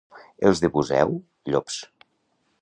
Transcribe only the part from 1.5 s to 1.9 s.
llops.